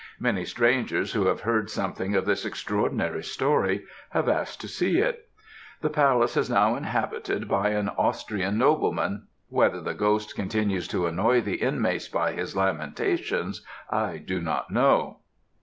Many 0.19 0.45
strangers 0.45 1.13
who 1.13 1.27
have 1.27 1.41
heard 1.41 1.69
something 1.69 2.15
of 2.15 2.25
this 2.25 2.43
extraordinary 2.43 3.23
story, 3.23 3.85
have 4.09 4.27
asked 4.27 4.59
to 4.61 4.67
see 4.67 4.97
it. 4.97 5.29
The 5.81 5.91
palace 5.91 6.35
is 6.35 6.49
now 6.49 6.75
inhabited 6.75 7.47
by 7.47 7.69
an 7.69 7.87
Austrian 7.89 8.57
nobleman, 8.57 9.27
whether 9.49 9.79
the 9.79 9.93
ghost 9.93 10.35
continues 10.35 10.87
to 10.87 11.05
annoy 11.05 11.41
the 11.41 11.57
inmates 11.61 12.07
by 12.07 12.31
his 12.33 12.55
lamentations 12.55 13.63
I 13.91 14.17
do 14.17 14.41
not 14.41 14.71
know. 14.71 15.17